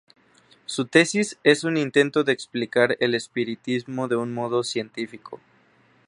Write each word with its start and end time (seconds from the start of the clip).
Su 0.65 0.85
tesis 0.87 1.37
es 1.43 1.63
un 1.63 1.77
intento 1.77 2.23
de 2.23 2.31
explicar 2.31 2.97
el 3.01 3.13
espiritismo 3.13 4.07
de 4.07 4.15
un 4.15 4.33
modo 4.33 4.63
científico. 4.63 5.39